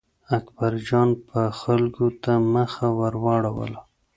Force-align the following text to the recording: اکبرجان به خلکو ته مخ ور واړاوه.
اکبرجان 0.37 1.09
به 1.27 1.41
خلکو 1.61 2.05
ته 2.23 2.33
مخ 2.53 2.73
ور 2.99 3.13
واړاوه. 3.23 3.67